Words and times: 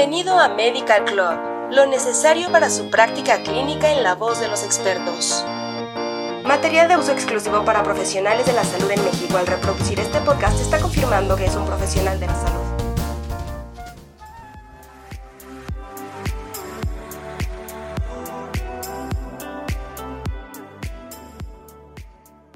Bienvenido 0.00 0.38
a 0.38 0.48
Medical 0.48 1.04
Club, 1.04 1.72
lo 1.72 1.84
necesario 1.84 2.50
para 2.50 2.70
su 2.70 2.88
práctica 2.88 3.42
clínica 3.42 3.92
en 3.92 4.02
la 4.02 4.14
voz 4.14 4.40
de 4.40 4.48
los 4.48 4.64
expertos. 4.64 5.44
Material 6.42 6.88
de 6.88 6.96
uso 6.96 7.12
exclusivo 7.12 7.66
para 7.66 7.82
profesionales 7.82 8.46
de 8.46 8.54
la 8.54 8.64
salud 8.64 8.90
en 8.90 9.04
México. 9.04 9.36
Al 9.36 9.46
reproducir 9.46 10.00
este 10.00 10.18
podcast 10.20 10.58
está 10.58 10.80
confirmando 10.80 11.36
que 11.36 11.44
es 11.44 11.54
un 11.54 11.66
profesional 11.66 12.18
de 12.18 12.26
la 12.28 12.34
salud. 12.34 12.60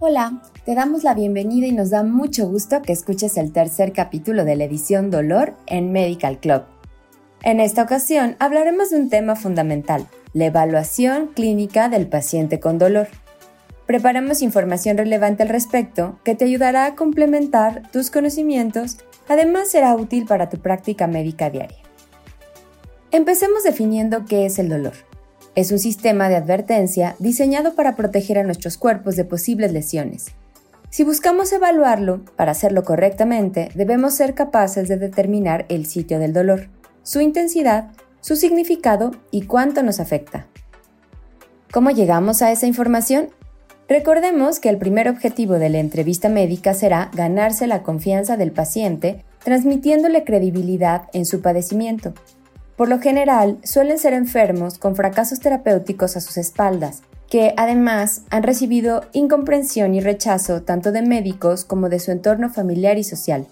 Hola, 0.00 0.40
te 0.64 0.74
damos 0.74 1.04
la 1.04 1.12
bienvenida 1.12 1.66
y 1.66 1.72
nos 1.72 1.90
da 1.90 2.04
mucho 2.04 2.46
gusto 2.46 2.80
que 2.80 2.94
escuches 2.94 3.36
el 3.36 3.52
tercer 3.52 3.92
capítulo 3.92 4.46
de 4.46 4.56
la 4.56 4.64
edición 4.64 5.10
Dolor 5.10 5.52
en 5.66 5.92
Medical 5.92 6.38
Club. 6.38 6.73
En 7.44 7.60
esta 7.60 7.82
ocasión 7.82 8.36
hablaremos 8.38 8.88
de 8.88 8.96
un 8.96 9.10
tema 9.10 9.36
fundamental, 9.36 10.06
la 10.32 10.46
evaluación 10.46 11.26
clínica 11.26 11.90
del 11.90 12.06
paciente 12.06 12.58
con 12.58 12.78
dolor. 12.78 13.08
Preparamos 13.84 14.40
información 14.40 14.96
relevante 14.96 15.42
al 15.42 15.50
respecto 15.50 16.18
que 16.24 16.34
te 16.34 16.46
ayudará 16.46 16.86
a 16.86 16.94
complementar 16.94 17.82
tus 17.92 18.10
conocimientos, 18.10 18.96
además 19.28 19.68
será 19.68 19.94
útil 19.94 20.24
para 20.24 20.48
tu 20.48 20.56
práctica 20.56 21.06
médica 21.06 21.50
diaria. 21.50 21.76
Empecemos 23.10 23.62
definiendo 23.62 24.24
qué 24.24 24.46
es 24.46 24.58
el 24.58 24.70
dolor. 24.70 24.94
Es 25.54 25.70
un 25.70 25.78
sistema 25.78 26.30
de 26.30 26.36
advertencia 26.36 27.14
diseñado 27.18 27.74
para 27.74 27.94
proteger 27.94 28.38
a 28.38 28.44
nuestros 28.44 28.78
cuerpos 28.78 29.16
de 29.16 29.26
posibles 29.26 29.70
lesiones. 29.70 30.28
Si 30.88 31.04
buscamos 31.04 31.52
evaluarlo, 31.52 32.24
para 32.36 32.52
hacerlo 32.52 32.84
correctamente, 32.84 33.68
debemos 33.74 34.14
ser 34.14 34.32
capaces 34.32 34.88
de 34.88 34.96
determinar 34.96 35.66
el 35.68 35.84
sitio 35.84 36.18
del 36.18 36.32
dolor, 36.32 36.68
su 37.04 37.20
intensidad, 37.20 37.92
su 38.20 38.34
significado 38.34 39.12
y 39.30 39.42
cuánto 39.42 39.82
nos 39.82 40.00
afecta. 40.00 40.46
¿Cómo 41.70 41.90
llegamos 41.90 42.42
a 42.42 42.50
esa 42.50 42.66
información? 42.66 43.28
Recordemos 43.88 44.58
que 44.58 44.70
el 44.70 44.78
primer 44.78 45.08
objetivo 45.08 45.54
de 45.54 45.68
la 45.68 45.78
entrevista 45.78 46.30
médica 46.30 46.72
será 46.72 47.10
ganarse 47.14 47.66
la 47.66 47.82
confianza 47.82 48.38
del 48.38 48.50
paciente, 48.50 49.22
transmitiéndole 49.44 50.24
credibilidad 50.24 51.02
en 51.12 51.26
su 51.26 51.42
padecimiento. 51.42 52.14
Por 52.76 52.88
lo 52.88 52.98
general, 52.98 53.58
suelen 53.62 53.98
ser 53.98 54.14
enfermos 54.14 54.78
con 54.78 54.96
fracasos 54.96 55.40
terapéuticos 55.40 56.16
a 56.16 56.22
sus 56.22 56.38
espaldas, 56.38 57.02
que 57.28 57.52
además 57.58 58.22
han 58.30 58.42
recibido 58.42 59.02
incomprensión 59.12 59.94
y 59.94 60.00
rechazo 60.00 60.62
tanto 60.62 60.90
de 60.90 61.02
médicos 61.02 61.64
como 61.66 61.90
de 61.90 62.00
su 62.00 62.10
entorno 62.10 62.48
familiar 62.48 62.96
y 62.96 63.04
social. 63.04 63.46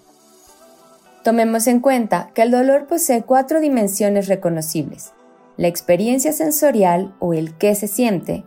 Tomemos 1.23 1.67
en 1.67 1.79
cuenta 1.79 2.31
que 2.33 2.41
el 2.41 2.51
dolor 2.51 2.85
posee 2.85 3.23
cuatro 3.23 3.61
dimensiones 3.61 4.27
reconocibles. 4.27 5.13
La 5.55 5.69
experiencia 5.69 6.33
sensorial 6.33 7.15
o 7.19 7.33
el 7.33 7.53
qué 7.57 7.75
se 7.75 7.87
siente, 7.87 8.43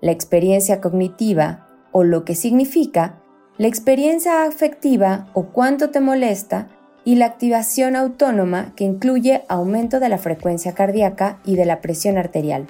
la 0.00 0.12
experiencia 0.12 0.80
cognitiva 0.80 1.66
o 1.90 2.04
lo 2.04 2.24
que 2.24 2.36
significa, 2.36 3.16
la 3.58 3.66
experiencia 3.66 4.44
afectiva 4.44 5.26
o 5.32 5.46
cuánto 5.46 5.90
te 5.90 5.98
molesta 5.98 6.68
y 7.04 7.16
la 7.16 7.26
activación 7.26 7.96
autónoma 7.96 8.74
que 8.76 8.84
incluye 8.84 9.42
aumento 9.48 9.98
de 9.98 10.08
la 10.08 10.18
frecuencia 10.18 10.72
cardíaca 10.72 11.40
y 11.44 11.56
de 11.56 11.64
la 11.64 11.80
presión 11.80 12.16
arterial. 12.16 12.68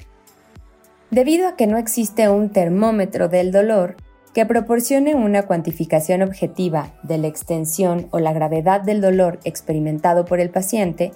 Debido 1.10 1.46
a 1.46 1.56
que 1.56 1.66
no 1.66 1.76
existe 1.76 2.30
un 2.30 2.48
termómetro 2.48 3.28
del 3.28 3.52
dolor 3.52 3.96
que 4.34 4.46
proporcione 4.46 5.14
una 5.14 5.42
cuantificación 5.42 6.22
objetiva 6.22 6.92
de 7.02 7.18
la 7.18 7.26
extensión 7.26 8.08
o 8.10 8.20
la 8.20 8.32
gravedad 8.32 8.80
del 8.80 9.00
dolor 9.00 9.40
experimentado 9.44 10.24
por 10.24 10.40
el 10.40 10.50
paciente, 10.50 11.12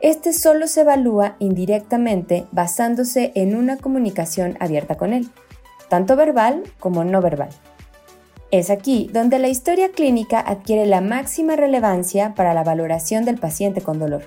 este 0.00 0.32
solo 0.32 0.66
se 0.66 0.82
evalúa 0.82 1.36
indirectamente 1.38 2.46
basándose 2.52 3.32
en 3.34 3.56
una 3.56 3.78
comunicación 3.78 4.56
abierta 4.60 4.96
con 4.96 5.12
él 5.12 5.28
tanto 5.88 6.16
verbal 6.16 6.62
como 6.78 7.04
no 7.04 7.20
verbal. 7.20 7.48
Es 8.50 8.70
aquí 8.70 9.10
donde 9.12 9.38
la 9.38 9.48
historia 9.48 9.90
clínica 9.90 10.40
adquiere 10.40 10.86
la 10.86 11.00
máxima 11.00 11.56
relevancia 11.56 12.34
para 12.34 12.54
la 12.54 12.64
valoración 12.64 13.24
del 13.24 13.38
paciente 13.38 13.82
con 13.82 13.98
dolor. 13.98 14.22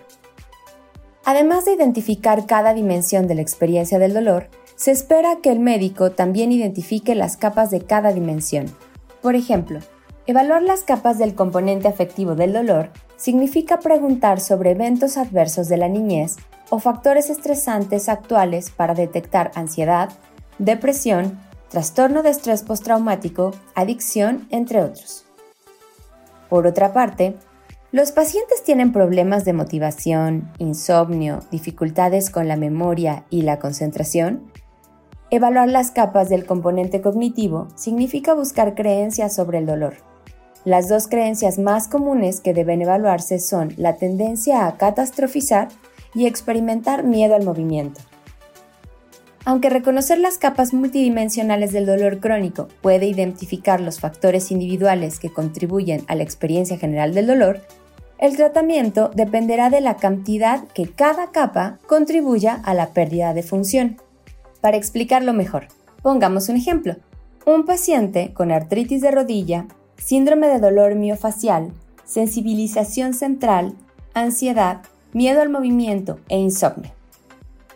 Además 1.24 1.66
de 1.66 1.74
identificar 1.74 2.46
cada 2.46 2.74
dimensión 2.74 3.28
de 3.28 3.36
la 3.36 3.42
experiencia 3.42 4.00
del 4.00 4.14
dolor, 4.14 4.50
se 4.82 4.90
espera 4.90 5.38
que 5.44 5.52
el 5.52 5.60
médico 5.60 6.10
también 6.10 6.52
identifique 6.52 7.14
las 7.14 7.38
capas 7.38 7.70
de 7.70 7.82
cada 7.82 8.14
dimensión. 8.14 8.66
Por 9.22 9.36
ejemplo, 9.36 9.78
evaluar 10.26 10.64
las 10.64 10.82
capas 10.82 11.20
del 11.20 11.36
componente 11.36 11.88
afectivo 11.88 12.34
del 12.34 12.52
dolor 12.52 12.90
significa 13.16 13.80
preguntar 13.80 14.40
sobre 14.40 14.72
eventos 14.72 15.18
adversos 15.18 15.68
de 15.68 15.78
la 15.78 15.88
niñez 15.88 16.38
o 16.72 16.80
factores 16.80 17.30
estresantes 17.30 18.10
actuales 18.10 18.72
para 18.72 18.96
detectar 18.96 19.52
ansiedad, 19.54 20.10
depresión, 20.58 21.40
trastorno 21.70 22.24
de 22.24 22.32
estrés 22.32 22.64
postraumático, 22.64 23.52
adicción, 23.76 24.48
entre 24.50 24.82
otros. 24.82 25.28
Por 26.50 26.66
otra 26.66 26.92
parte, 26.92 27.36
los 27.92 28.14
pacientes 28.14 28.64
tienen 28.64 28.94
problemas 28.94 29.46
de 29.46 29.54
motivación, 29.54 30.50
insomnio, 30.58 31.42
dificultades 31.52 32.32
con 32.32 32.48
la 32.48 32.56
memoria 32.56 33.26
y 33.30 33.44
la 33.44 33.60
concentración. 33.60 34.50
Evaluar 35.34 35.70
las 35.70 35.92
capas 35.92 36.28
del 36.28 36.46
componente 36.46 37.00
cognitivo 37.00 37.70
significa 37.76 38.34
buscar 38.34 38.76
creencias 38.76 39.34
sobre 39.34 39.60
el 39.60 39.66
dolor. 39.66 39.94
Las 40.66 40.90
dos 40.90 41.08
creencias 41.08 41.58
más 41.58 41.88
comunes 41.88 42.42
que 42.42 42.54
deben 42.54 42.82
evaluarse 42.82 43.40
son 43.40 43.74
la 43.78 43.96
tendencia 43.96 44.68
a 44.68 44.76
catastrofizar 44.76 45.70
y 46.14 46.26
experimentar 46.26 47.06
miedo 47.06 47.34
al 47.34 47.46
movimiento. 47.46 48.02
Aunque 49.46 49.70
reconocer 49.70 50.18
las 50.18 50.38
capas 50.38 50.74
multidimensionales 50.74 51.72
del 51.72 51.86
dolor 51.86 52.20
crónico 52.20 52.68
puede 52.82 53.06
identificar 53.06 53.80
los 53.80 54.02
factores 54.02 54.52
individuales 54.52 55.18
que 55.18 55.32
contribuyen 55.32 56.04
a 56.10 56.16
la 56.16 56.24
experiencia 56.24 56.78
general 56.78 57.14
del 57.14 57.28
dolor, 57.28 57.62
el 58.18 58.36
tratamiento 58.36 59.10
dependerá 59.16 59.70
de 59.70 59.80
la 59.80 59.96
cantidad 59.96 60.68
que 60.76 60.90
cada 60.92 61.32
capa 61.32 61.80
contribuya 61.88 62.62
a 62.66 62.74
la 62.74 62.88
pérdida 62.88 63.34
de 63.34 63.44
función. 63.44 63.98
Para 64.62 64.78
explicarlo 64.78 65.34
mejor, 65.34 65.68
pongamos 66.04 66.48
un 66.48 66.56
ejemplo. 66.56 66.96
Un 67.46 67.66
paciente 67.66 68.32
con 68.34 68.52
artritis 68.52 69.02
de 69.02 69.10
rodilla, 69.10 69.66
síndrome 69.98 70.48
de 70.48 70.60
dolor 70.60 70.94
miofacial, 70.94 71.74
sensibilización 72.06 73.16
central, 73.16 73.74
ansiedad, 74.14 74.82
miedo 75.14 75.42
al 75.42 75.50
movimiento 75.50 76.20
e 76.30 76.38
insomnio. 76.38 76.92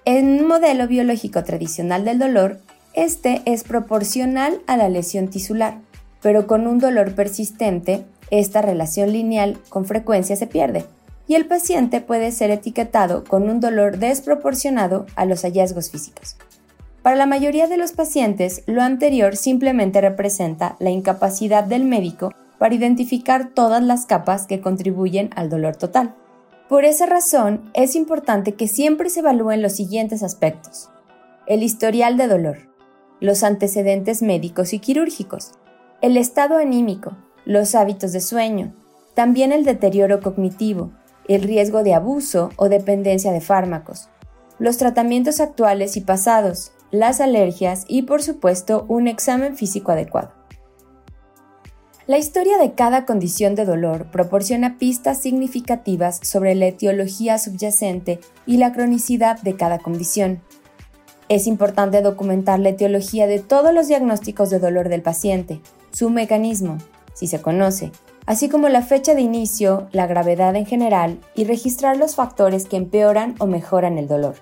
En 0.06 0.40
un 0.40 0.48
modelo 0.48 0.88
biológico 0.88 1.44
tradicional 1.44 2.06
del 2.06 2.20
dolor, 2.20 2.60
este 2.94 3.42
es 3.46 3.64
proporcional 3.64 4.62
a 4.68 4.78
la 4.78 4.88
lesión 4.88 5.30
tisular, 5.30 5.80
pero 6.22 6.46
con 6.46 6.68
un 6.68 6.78
dolor 6.78 7.16
persistente, 7.16 8.06
esta 8.30 8.62
relación 8.62 9.12
lineal 9.12 9.58
con 9.70 9.86
frecuencia 9.86 10.36
se 10.36 10.46
pierde 10.46 10.86
y 11.28 11.34
el 11.36 11.48
paciente 11.48 12.02
puede 12.02 12.32
ser 12.32 12.52
etiquetado 12.52 13.24
con 13.24 13.50
un 13.50 13.60
dolor 13.60 13.98
desproporcionado 13.98 15.08
a 15.16 15.26
los 15.26 15.42
hallazgos 15.42 15.90
físicos. 15.90 16.38
Para 17.06 17.18
la 17.18 17.28
mayoría 17.28 17.68
de 17.68 17.78
los 17.78 17.92
pacientes, 17.92 18.64
lo 18.66 18.82
anterior 18.82 19.36
simplemente 19.36 20.02
representa 20.02 20.76
la 20.80 20.90
incapacidad 20.90 21.64
del 21.64 21.86
médico 21.86 22.32
para 22.58 22.74
identificar 22.74 23.52
todas 23.54 23.84
las 23.84 24.08
capas 24.08 24.48
que 24.48 24.60
contribuyen 24.60 25.30
al 25.36 25.52
dolor 25.52 25.76
total. 25.76 26.16
Por 26.68 26.84
esa 26.84 27.06
razón, 27.06 27.70
es 27.76 27.96
importante 27.96 28.56
que 28.56 28.68
siempre 28.68 29.12
se 29.12 29.20
evalúen 29.20 29.62
los 29.62 29.74
siguientes 29.74 30.24
aspectos. 30.24 30.90
El 31.46 31.62
historial 31.62 32.18
de 32.18 32.26
dolor, 32.26 32.58
los 33.20 33.44
antecedentes 33.44 34.24
médicos 34.24 34.74
y 34.74 34.80
quirúrgicos, 34.80 35.52
el 36.02 36.18
estado 36.18 36.58
anímico, 36.58 37.16
los 37.46 37.76
hábitos 37.76 38.14
de 38.14 38.22
sueño, 38.22 38.74
también 39.14 39.52
el 39.52 39.64
deterioro 39.64 40.22
cognitivo, 40.22 40.90
el 41.28 41.44
riesgo 41.44 41.84
de 41.84 41.94
abuso 41.94 42.50
o 42.56 42.68
dependencia 42.68 43.32
de 43.32 43.42
fármacos, 43.42 44.10
los 44.58 44.78
tratamientos 44.78 45.40
actuales 45.40 45.98
y 45.98 46.02
pasados, 46.02 46.72
las 46.92 47.22
alergias 47.22 47.86
y 47.88 48.04
por 48.04 48.22
supuesto 48.22 48.86
un 48.88 49.08
examen 49.08 49.56
físico 49.56 49.92
adecuado. 49.92 50.32
La 52.08 52.20
historia 52.20 52.60
de 52.60 52.74
cada 52.74 53.06
condición 53.06 53.56
de 53.56 53.66
dolor 53.66 54.12
proporciona 54.12 54.78
pistas 54.78 55.20
significativas 55.20 56.20
sobre 56.22 56.54
la 56.54 56.68
etiología 56.68 57.40
subyacente 57.40 58.20
y 58.46 58.58
la 58.58 58.72
cronicidad 58.74 59.42
de 59.42 59.56
cada 59.56 59.80
condición. 59.80 60.42
Es 61.30 61.48
importante 61.48 62.04
documentar 62.04 62.60
la 62.60 62.70
etiología 62.70 63.26
de 63.26 63.40
todos 63.40 63.74
los 63.74 63.88
diagnósticos 63.88 64.52
de 64.52 64.60
dolor 64.60 64.90
del 64.90 65.02
paciente, 65.02 65.62
su 65.92 66.12
mecanismo, 66.12 66.78
si 67.16 67.26
se 67.26 67.42
conoce, 67.42 67.92
así 68.28 68.50
como 68.50 68.70
la 68.70 68.84
fecha 68.84 69.16
de 69.16 69.22
inicio, 69.22 69.88
la 69.92 70.06
gravedad 70.06 70.56
en 70.56 70.68
general 70.68 71.20
y 71.34 71.46
registrar 71.46 71.98
los 71.98 72.14
factores 72.14 72.68
que 72.68 72.78
empeoran 72.78 73.34
o 73.40 73.48
mejoran 73.48 73.98
el 73.98 74.08
dolor. 74.08 74.36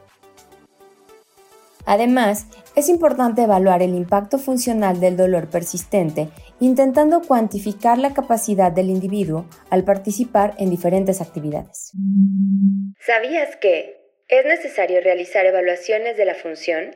Además, 1.85 2.47
es 2.75 2.89
importante 2.89 3.43
evaluar 3.43 3.81
el 3.81 3.95
impacto 3.95 4.37
funcional 4.37 4.99
del 4.99 5.17
dolor 5.17 5.49
persistente, 5.49 6.29
intentando 6.59 7.21
cuantificar 7.21 7.97
la 7.97 8.13
capacidad 8.13 8.71
del 8.71 8.89
individuo 8.89 9.45
al 9.69 9.83
participar 9.83 10.53
en 10.57 10.69
diferentes 10.69 11.21
actividades. 11.21 11.91
¿Sabías 12.99 13.55
que 13.57 14.03
¿Es 14.29 14.45
necesario 14.45 15.01
realizar 15.01 15.45
evaluaciones 15.45 16.17
de 16.17 16.25
la 16.25 16.33
función? 16.33 16.95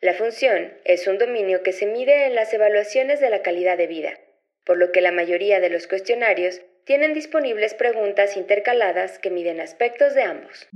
La 0.00 0.14
función 0.14 0.72
es 0.84 1.06
un 1.06 1.16
dominio 1.16 1.62
que 1.62 1.72
se 1.72 1.86
mide 1.86 2.26
en 2.26 2.34
las 2.34 2.52
evaluaciones 2.52 3.20
de 3.20 3.30
la 3.30 3.42
calidad 3.42 3.76
de 3.76 3.86
vida, 3.86 4.18
por 4.64 4.78
lo 4.78 4.90
que 4.90 5.00
la 5.00 5.12
mayoría 5.12 5.60
de 5.60 5.70
los 5.70 5.86
cuestionarios 5.86 6.60
tienen 6.84 7.14
disponibles 7.14 7.74
preguntas 7.74 8.36
intercaladas 8.36 9.20
que 9.20 9.30
miden 9.30 9.60
aspectos 9.60 10.14
de 10.14 10.22
ambos. 10.22 10.66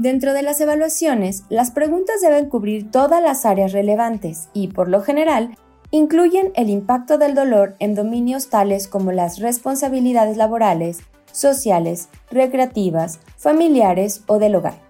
Dentro 0.00 0.32
de 0.32 0.40
las 0.40 0.58
evaluaciones, 0.62 1.44
las 1.50 1.72
preguntas 1.72 2.22
deben 2.22 2.48
cubrir 2.48 2.90
todas 2.90 3.22
las 3.22 3.44
áreas 3.44 3.72
relevantes 3.72 4.48
y, 4.54 4.68
por 4.68 4.88
lo 4.88 5.02
general, 5.02 5.58
incluyen 5.90 6.52
el 6.54 6.70
impacto 6.70 7.18
del 7.18 7.34
dolor 7.34 7.74
en 7.80 7.94
dominios 7.94 8.48
tales 8.48 8.88
como 8.88 9.12
las 9.12 9.40
responsabilidades 9.40 10.38
laborales, 10.38 11.00
sociales, 11.32 12.08
recreativas, 12.30 13.20
familiares 13.36 14.22
o 14.26 14.38
del 14.38 14.54
hogar. 14.54 14.80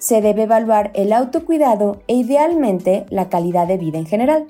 Se 0.00 0.20
debe 0.20 0.42
evaluar 0.42 0.90
el 0.94 1.12
autocuidado 1.12 2.02
e 2.08 2.14
idealmente 2.14 3.06
la 3.08 3.28
calidad 3.28 3.68
de 3.68 3.78
vida 3.78 3.98
en 3.98 4.06
general. 4.06 4.48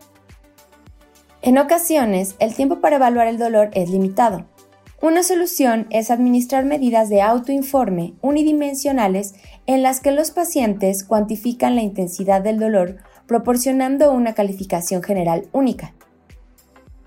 En 1.42 1.58
ocasiones, 1.58 2.36
el 2.38 2.54
tiempo 2.54 2.80
para 2.80 2.96
evaluar 2.96 3.26
el 3.26 3.36
dolor 3.36 3.68
es 3.74 3.90
limitado. 3.90 4.46
Una 5.02 5.22
solución 5.22 5.86
es 5.90 6.10
administrar 6.10 6.64
medidas 6.64 7.10
de 7.10 7.20
autoinforme 7.20 8.14
unidimensionales 8.22 9.34
en 9.66 9.82
las 9.82 10.00
que 10.00 10.10
los 10.10 10.30
pacientes 10.30 11.04
cuantifican 11.04 11.76
la 11.76 11.82
intensidad 11.82 12.40
del 12.40 12.58
dolor 12.58 12.96
proporcionando 13.26 14.10
una 14.12 14.32
calificación 14.32 15.02
general 15.02 15.48
única. 15.52 15.94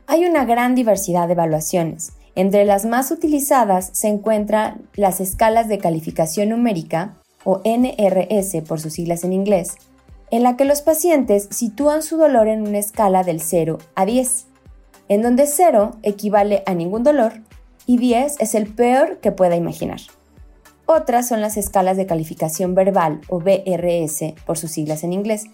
Hay 0.05 0.25
una 0.25 0.45
gran 0.45 0.75
diversidad 0.75 1.27
de 1.27 1.33
evaluaciones. 1.33 2.13
Entre 2.35 2.63
las 2.63 2.85
más 2.85 3.09
utilizadas 3.09 3.89
se 3.93 4.07
encuentran 4.07 4.87
las 4.93 5.19
escalas 5.19 5.67
de 5.67 5.79
calificación 5.79 6.49
numérica, 6.49 7.15
o 7.43 7.61
NRS 7.63 8.61
por 8.67 8.79
sus 8.79 8.93
siglas 8.93 9.23
en 9.23 9.33
inglés, 9.33 9.77
en 10.29 10.43
la 10.43 10.57
que 10.57 10.65
los 10.65 10.81
pacientes 10.81 11.47
sitúan 11.51 12.03
su 12.03 12.17
dolor 12.17 12.47
en 12.47 12.67
una 12.67 12.77
escala 12.77 13.23
del 13.23 13.41
0 13.41 13.79
a 13.95 14.05
10, 14.05 14.47
en 15.07 15.21
donde 15.21 15.47
0 15.47 15.91
equivale 16.03 16.63
a 16.65 16.73
ningún 16.73 17.03
dolor 17.03 17.41
y 17.89 17.97
10 17.97 18.35
es 18.37 18.53
el 18.53 18.67
peor 18.67 19.17
que 19.17 19.31
pueda 19.31 19.55
imaginar. 19.55 19.99
Otras 20.85 21.27
son 21.27 21.41
las 21.41 21.57
escalas 21.57 21.97
de 21.97 22.05
calificación 22.05 22.75
verbal 22.75 23.21
o 23.29 23.39
BRS 23.39 24.35
por 24.45 24.59
sus 24.59 24.69
siglas 24.69 25.03
en 25.03 25.11
inglés, 25.11 25.45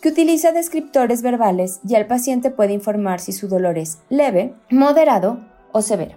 que 0.00 0.08
utiliza 0.08 0.52
descriptores 0.52 1.20
verbales 1.20 1.80
y 1.86 1.96
el 1.96 2.06
paciente 2.06 2.48
puede 2.48 2.72
informar 2.72 3.20
si 3.20 3.32
su 3.32 3.46
dolor 3.46 3.76
es 3.76 3.98
leve, 4.08 4.54
moderado 4.70 5.40
o 5.72 5.82
severo. 5.82 6.16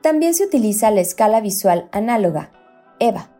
También 0.00 0.32
se 0.32 0.44
utiliza 0.44 0.92
la 0.92 1.00
escala 1.00 1.40
visual 1.40 1.88
análoga, 1.90 2.52
EVA, 3.00 3.30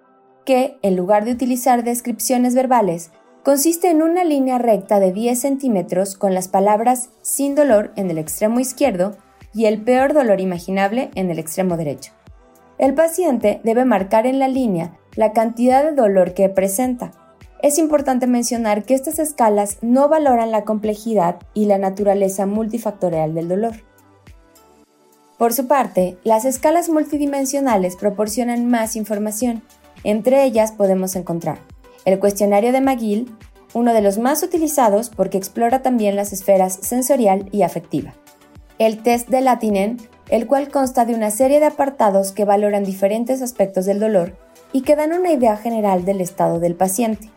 que, 0.44 0.76
en 0.82 0.96
lugar 0.96 1.24
de 1.24 1.30
utilizar 1.30 1.84
descripciones 1.84 2.56
verbales, 2.56 3.12
consiste 3.44 3.90
en 3.90 4.02
una 4.02 4.24
línea 4.24 4.58
recta 4.58 4.98
de 4.98 5.12
10 5.12 5.40
centímetros 5.40 6.16
con 6.16 6.34
las 6.34 6.48
palabras 6.48 7.10
sin 7.20 7.54
dolor 7.54 7.92
en 7.94 8.10
el 8.10 8.18
extremo 8.18 8.58
izquierdo 8.58 9.16
y 9.54 9.66
el 9.66 9.82
peor 9.82 10.14
dolor 10.14 10.40
imaginable 10.40 11.10
en 11.14 11.30
el 11.30 11.38
extremo 11.38 11.76
derecho. 11.76 12.12
El 12.78 12.94
paciente 12.94 13.60
debe 13.64 13.84
marcar 13.84 14.26
en 14.26 14.38
la 14.38 14.48
línea 14.48 14.98
la 15.14 15.32
cantidad 15.32 15.84
de 15.84 15.92
dolor 15.92 16.34
que 16.34 16.48
presenta. 16.48 17.12
Es 17.60 17.78
importante 17.78 18.26
mencionar 18.26 18.84
que 18.84 18.94
estas 18.94 19.18
escalas 19.18 19.78
no 19.82 20.08
valoran 20.08 20.50
la 20.50 20.64
complejidad 20.64 21.36
y 21.54 21.66
la 21.66 21.78
naturaleza 21.78 22.46
multifactorial 22.46 23.34
del 23.34 23.48
dolor. 23.48 23.74
Por 25.38 25.52
su 25.52 25.66
parte, 25.66 26.18
las 26.24 26.44
escalas 26.44 26.88
multidimensionales 26.88 27.96
proporcionan 27.96 28.68
más 28.68 28.96
información. 28.96 29.62
Entre 30.02 30.44
ellas 30.44 30.72
podemos 30.72 31.14
encontrar 31.14 31.58
el 32.04 32.18
cuestionario 32.18 32.72
de 32.72 32.80
McGill, 32.80 33.30
uno 33.74 33.94
de 33.94 34.02
los 34.02 34.18
más 34.18 34.42
utilizados 34.42 35.10
porque 35.10 35.38
explora 35.38 35.82
también 35.82 36.16
las 36.16 36.32
esferas 36.32 36.74
sensorial 36.82 37.48
y 37.52 37.62
afectiva. 37.62 38.14
El 38.82 39.00
test 39.00 39.28
de 39.28 39.42
Latinen, 39.42 39.98
el 40.28 40.48
cual 40.48 40.68
consta 40.68 41.04
de 41.04 41.14
una 41.14 41.30
serie 41.30 41.60
de 41.60 41.66
apartados 41.66 42.32
que 42.32 42.44
valoran 42.44 42.82
diferentes 42.82 43.40
aspectos 43.40 43.86
del 43.86 44.00
dolor 44.00 44.36
y 44.72 44.80
que 44.80 44.96
dan 44.96 45.12
una 45.12 45.30
idea 45.30 45.56
general 45.56 46.04
del 46.04 46.20
estado 46.20 46.58
del 46.58 46.74
paciente. 46.74 47.30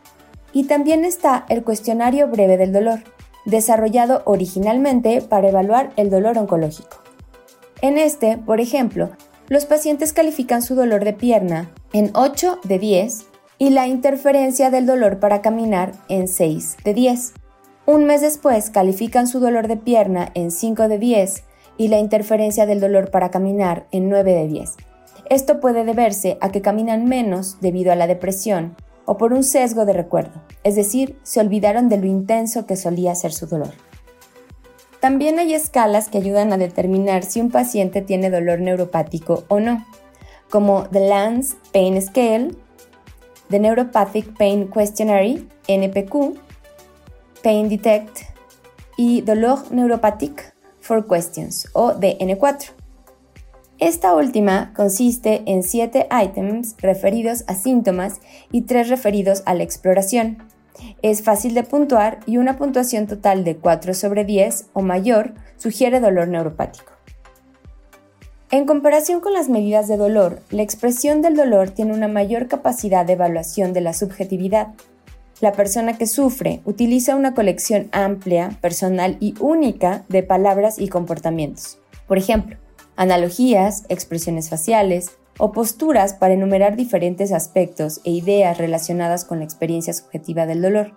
Y 0.52 0.64
también 0.64 1.04
está 1.04 1.46
el 1.48 1.62
cuestionario 1.62 2.26
breve 2.26 2.56
del 2.56 2.72
dolor, 2.72 2.98
desarrollado 3.44 4.22
originalmente 4.24 5.22
para 5.22 5.48
evaluar 5.48 5.92
el 5.94 6.10
dolor 6.10 6.36
oncológico. 6.36 6.96
En 7.80 7.96
este, 7.96 8.38
por 8.38 8.60
ejemplo, 8.60 9.10
los 9.46 9.66
pacientes 9.66 10.12
califican 10.12 10.62
su 10.62 10.74
dolor 10.74 11.04
de 11.04 11.12
pierna 11.12 11.70
en 11.92 12.10
8 12.14 12.58
de 12.64 12.80
10 12.80 13.24
y 13.58 13.70
la 13.70 13.86
interferencia 13.86 14.70
del 14.70 14.84
dolor 14.84 15.20
para 15.20 15.42
caminar 15.42 15.92
en 16.08 16.26
6 16.26 16.78
de 16.82 16.92
10. 16.92 17.34
Un 17.86 18.04
mes 18.04 18.20
después 18.20 18.70
califican 18.70 19.28
su 19.28 19.38
dolor 19.38 19.68
de 19.68 19.76
pierna 19.76 20.32
en 20.34 20.50
5 20.50 20.88
de 20.88 20.98
10 20.98 21.44
y 21.78 21.86
la 21.86 22.00
interferencia 22.00 22.66
del 22.66 22.80
dolor 22.80 23.12
para 23.12 23.30
caminar 23.30 23.86
en 23.92 24.08
9 24.08 24.34
de 24.34 24.48
10. 24.48 24.74
Esto 25.30 25.60
puede 25.60 25.84
deberse 25.84 26.36
a 26.40 26.50
que 26.50 26.62
caminan 26.62 27.04
menos 27.04 27.60
debido 27.60 27.92
a 27.92 27.96
la 27.96 28.08
depresión 28.08 28.74
o 29.04 29.16
por 29.16 29.32
un 29.32 29.44
sesgo 29.44 29.84
de 29.84 29.92
recuerdo, 29.92 30.42
es 30.64 30.74
decir, 30.74 31.16
se 31.22 31.38
olvidaron 31.38 31.88
de 31.88 31.98
lo 31.98 32.06
intenso 32.06 32.66
que 32.66 32.74
solía 32.74 33.14
ser 33.14 33.32
su 33.32 33.46
dolor. 33.46 33.72
También 34.98 35.38
hay 35.38 35.54
escalas 35.54 36.08
que 36.08 36.18
ayudan 36.18 36.52
a 36.52 36.58
determinar 36.58 37.22
si 37.22 37.40
un 37.40 37.52
paciente 37.52 38.02
tiene 38.02 38.30
dolor 38.30 38.58
neuropático 38.60 39.44
o 39.46 39.60
no, 39.60 39.86
como 40.50 40.88
The 40.90 41.08
Lance 41.08 41.54
Pain 41.72 42.02
Scale, 42.02 42.50
The 43.48 43.60
Neuropathic 43.60 44.36
Pain 44.36 44.68
Questionary, 44.72 45.48
NPQ, 45.68 46.45
Pain 47.46 47.68
Detect 47.68 48.22
y 48.96 49.20
Dolor 49.20 49.70
Neuropathic 49.70 50.52
for 50.80 51.06
Questions, 51.06 51.68
o 51.74 51.92
DN4. 51.92 52.72
Esta 53.78 54.16
última 54.16 54.72
consiste 54.74 55.44
en 55.46 55.62
siete 55.62 56.08
ítems 56.10 56.74
referidos 56.78 57.44
a 57.46 57.54
síntomas 57.54 58.20
y 58.50 58.62
tres 58.62 58.88
referidos 58.88 59.44
a 59.46 59.54
la 59.54 59.62
exploración. 59.62 60.38
Es 61.02 61.22
fácil 61.22 61.54
de 61.54 61.62
puntuar 61.62 62.18
y 62.26 62.38
una 62.38 62.56
puntuación 62.56 63.06
total 63.06 63.44
de 63.44 63.56
4 63.58 63.94
sobre 63.94 64.24
10 64.24 64.70
o 64.72 64.82
mayor 64.82 65.34
sugiere 65.56 66.00
dolor 66.00 66.26
neuropático. 66.26 66.94
En 68.50 68.66
comparación 68.66 69.20
con 69.20 69.34
las 69.34 69.48
medidas 69.48 69.86
de 69.86 69.96
dolor, 69.96 70.40
la 70.50 70.62
expresión 70.62 71.22
del 71.22 71.36
dolor 71.36 71.70
tiene 71.70 71.94
una 71.94 72.08
mayor 72.08 72.48
capacidad 72.48 73.06
de 73.06 73.12
evaluación 73.12 73.72
de 73.72 73.82
la 73.82 73.92
subjetividad. 73.92 74.74
La 75.40 75.52
persona 75.52 75.98
que 75.98 76.06
sufre 76.06 76.62
utiliza 76.64 77.14
una 77.14 77.34
colección 77.34 77.88
amplia, 77.92 78.56
personal 78.62 79.18
y 79.20 79.34
única 79.38 80.04
de 80.08 80.22
palabras 80.22 80.78
y 80.78 80.88
comportamientos. 80.88 81.78
Por 82.08 82.16
ejemplo, 82.16 82.56
analogías, 82.96 83.84
expresiones 83.88 84.48
faciales, 84.48 85.18
o 85.38 85.52
posturas 85.52 86.14
para 86.14 86.34
enumerar 86.34 86.76
diferentes 86.76 87.32
aspectos 87.32 88.00
e 88.04 88.10
ideas 88.10 88.56
relacionadas 88.56 89.24
con 89.26 89.40
la 89.40 89.44
experiencia 89.44 89.92
subjetiva 89.92 90.46
del 90.46 90.62
dolor. 90.62 90.92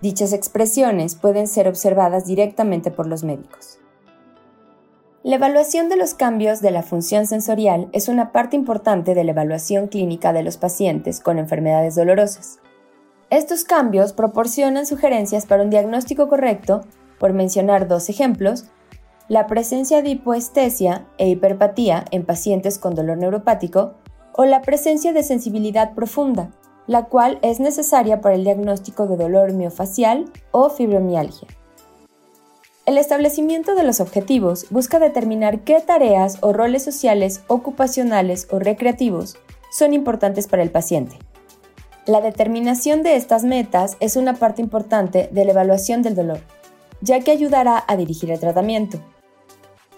Dichas 0.00 0.32
expresiones 0.32 1.14
pueden 1.14 1.46
ser 1.46 1.68
observadas 1.68 2.26
directamente 2.26 2.90
por 2.90 3.06
los 3.06 3.24
médicos. 3.24 3.78
La 5.22 5.36
evaluación 5.36 5.88
de 5.88 5.96
los 5.96 6.14
cambios 6.14 6.60
de 6.60 6.70
la 6.70 6.82
función 6.82 7.26
sensorial 7.26 7.88
es 7.92 8.08
una 8.08 8.32
parte 8.32 8.56
importante 8.56 9.14
de 9.14 9.24
la 9.24 9.32
evaluación 9.32 9.88
clínica 9.88 10.32
de 10.32 10.42
los 10.42 10.56
pacientes 10.56 11.20
con 11.20 11.38
enfermedades 11.38 11.94
dolorosas. 11.94 12.60
Estos 13.30 13.64
cambios 13.64 14.14
proporcionan 14.14 14.86
sugerencias 14.86 15.44
para 15.44 15.62
un 15.62 15.68
diagnóstico 15.68 16.28
correcto, 16.28 16.80
por 17.18 17.34
mencionar 17.34 17.86
dos 17.86 18.08
ejemplos, 18.08 18.64
la 19.28 19.46
presencia 19.46 20.00
de 20.00 20.10
hipoestesia 20.10 21.06
e 21.18 21.28
hiperpatía 21.28 22.06
en 22.10 22.24
pacientes 22.24 22.78
con 22.78 22.94
dolor 22.94 23.18
neuropático 23.18 23.92
o 24.32 24.46
la 24.46 24.62
presencia 24.62 25.12
de 25.12 25.22
sensibilidad 25.22 25.94
profunda, 25.94 26.52
la 26.86 27.04
cual 27.04 27.38
es 27.42 27.60
necesaria 27.60 28.22
para 28.22 28.34
el 28.34 28.44
diagnóstico 28.44 29.06
de 29.06 29.18
dolor 29.18 29.52
miofacial 29.52 30.24
o 30.50 30.70
fibromialgia. 30.70 31.48
El 32.86 32.96
establecimiento 32.96 33.74
de 33.74 33.82
los 33.82 34.00
objetivos 34.00 34.64
busca 34.70 34.98
determinar 34.98 35.60
qué 35.60 35.78
tareas 35.80 36.38
o 36.40 36.54
roles 36.54 36.82
sociales, 36.82 37.42
ocupacionales 37.48 38.48
o 38.50 38.58
recreativos 38.58 39.36
son 39.70 39.92
importantes 39.92 40.46
para 40.46 40.62
el 40.62 40.70
paciente. 40.70 41.18
La 42.08 42.22
determinación 42.22 43.02
de 43.02 43.16
estas 43.16 43.44
metas 43.44 43.98
es 44.00 44.16
una 44.16 44.32
parte 44.32 44.62
importante 44.62 45.28
de 45.30 45.44
la 45.44 45.50
evaluación 45.50 46.00
del 46.00 46.14
dolor, 46.14 46.40
ya 47.02 47.20
que 47.20 47.30
ayudará 47.30 47.84
a 47.86 47.98
dirigir 47.98 48.30
el 48.30 48.40
tratamiento. 48.40 48.98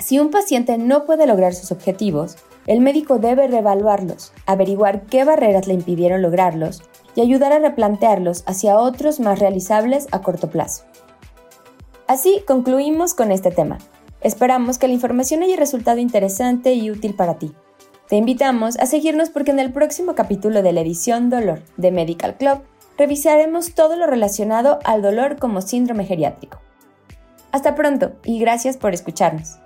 Si 0.01 0.19
un 0.19 0.33
paciente 0.33 0.77
no 0.77 1.07
puede 1.07 1.29
lograr 1.29 1.55
sus 1.55 1.71
objetivos, 1.71 2.35
el 2.67 2.81
médico 2.81 3.19
debe 3.19 3.47
reevaluarlos, 3.47 4.33
averiguar 4.45 5.03
qué 5.03 5.23
barreras 5.23 5.69
le 5.69 5.75
impidieron 5.75 6.21
lograrlos 6.21 6.83
y 7.15 7.21
ayudar 7.21 7.53
a 7.53 7.61
replantearlos 7.61 8.43
hacia 8.45 8.77
otros 8.77 9.21
más 9.21 9.39
realizables 9.39 10.09
a 10.11 10.21
corto 10.21 10.51
plazo. 10.51 10.83
Así 12.09 12.43
concluimos 12.45 13.15
con 13.15 13.31
este 13.31 13.53
tema. 13.53 13.79
Esperamos 14.21 14.79
que 14.79 14.89
la 14.89 14.95
información 14.95 15.45
haya 15.45 15.55
resultado 15.55 15.99
interesante 15.99 16.73
y 16.73 16.91
útil 16.91 17.15
para 17.15 17.39
ti. 17.39 17.55
Te 18.11 18.17
invitamos 18.17 18.77
a 18.81 18.87
seguirnos 18.87 19.31
porque 19.31 19.53
en 19.53 19.61
el 19.61 19.73
próximo 19.73 20.17
capítulo 20.17 20.63
de 20.63 20.73
la 20.73 20.81
edición 20.81 21.31
Dolor 21.31 21.63
de 21.77 21.93
Medical 21.93 22.37
Club 22.37 22.59
revisaremos 22.99 23.73
todo 23.77 23.95
lo 23.95 24.09
relacionado 24.09 24.81
al 24.83 25.01
dolor 25.01 25.39
como 25.39 25.61
síndrome 25.61 26.05
geriátrico. 26.05 26.59
Hasta 27.53 27.77
pronto 27.77 28.15
y 28.25 28.41
gracias 28.41 28.77
por 28.77 28.95
escucharnos. 28.95 29.59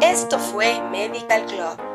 Esto 0.00 0.38
fue 0.38 0.80
Medical 0.92 1.44
Club 1.46 1.91